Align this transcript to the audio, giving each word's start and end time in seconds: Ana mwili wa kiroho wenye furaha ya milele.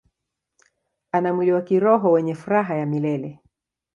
Ana 1.11 1.33
mwili 1.33 1.51
wa 1.51 1.61
kiroho 1.61 2.11
wenye 2.11 2.35
furaha 2.35 2.75
ya 2.75 2.85
milele. 2.85 3.39